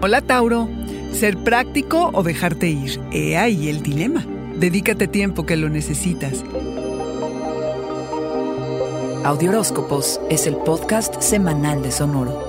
[0.00, 0.68] Hola Tauro,
[1.12, 3.00] ser práctico o dejarte ir.
[3.10, 4.24] He ahí el dilema.
[4.54, 6.44] Dedícate tiempo que lo necesitas.
[9.24, 12.47] Audioróscopos es el podcast semanal de Sonoro.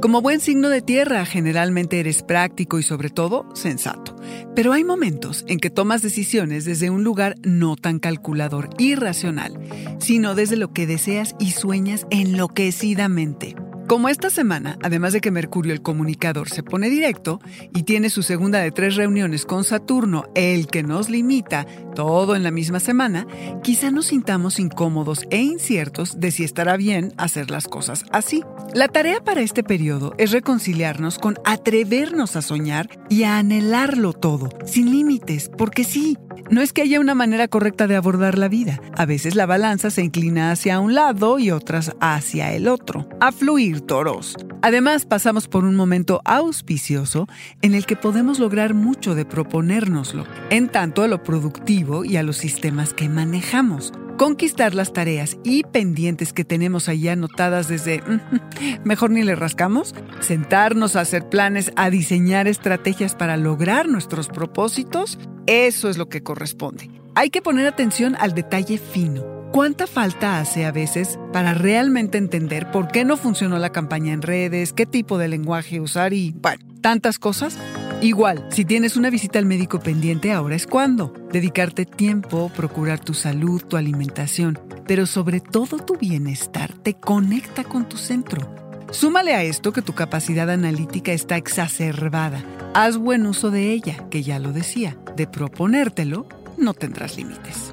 [0.00, 4.14] Como buen signo de tierra, generalmente eres práctico y sobre todo sensato.
[4.54, 9.58] Pero hay momentos en que tomas decisiones desde un lugar no tan calculador y racional,
[9.98, 13.56] sino desde lo que deseas y sueñas enloquecidamente.
[13.88, 17.40] Como esta semana, además de que Mercurio el comunicador se pone directo
[17.72, 22.42] y tiene su segunda de tres reuniones con Saturno, el que nos limita, todo en
[22.42, 23.28] la misma semana,
[23.62, 28.42] quizá nos sintamos incómodos e inciertos de si estará bien hacer las cosas así.
[28.74, 34.48] La tarea para este periodo es reconciliarnos con atrevernos a soñar y a anhelarlo todo,
[34.64, 36.18] sin límites, porque sí,
[36.50, 38.80] no es que haya una manera correcta de abordar la vida.
[38.96, 43.08] A veces la balanza se inclina hacia un lado y otras hacia el otro.
[43.20, 44.36] A fluir, toros.
[44.62, 47.28] Además, pasamos por un momento auspicioso
[47.62, 52.22] en el que podemos lograr mucho de proponérnoslo, en tanto a lo productivo y a
[52.22, 58.02] los sistemas que manejamos conquistar las tareas y pendientes que tenemos allá anotadas desde
[58.84, 65.18] mejor ni le rascamos, sentarnos a hacer planes, a diseñar estrategias para lograr nuestros propósitos,
[65.46, 66.90] eso es lo que corresponde.
[67.14, 69.35] Hay que poner atención al detalle fino.
[69.56, 74.20] ¿Cuánta falta hace a veces para realmente entender por qué no funcionó la campaña en
[74.20, 77.56] redes, qué tipo de lenguaje usar y, bueno, tantas cosas?
[78.02, 81.14] Igual, si tienes una visita al médico pendiente, ahora es cuando.
[81.32, 87.88] Dedicarte tiempo, procurar tu salud, tu alimentación, pero sobre todo tu bienestar te conecta con
[87.88, 88.54] tu centro.
[88.90, 92.44] Súmale a esto que tu capacidad analítica está exacerbada.
[92.74, 94.98] Haz buen uso de ella, que ya lo decía.
[95.16, 96.28] De proponértelo,
[96.58, 97.72] no tendrás límites.